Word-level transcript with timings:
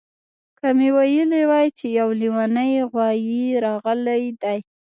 که 0.59 0.67
مې 0.77 0.89
ویلي 0.95 1.43
وای 1.51 1.67
چې 1.77 1.85
یو 1.99 2.09
لیونی 2.21 2.71
غوایي 2.91 3.43
راغلی 3.65 4.25
دی 4.41 4.59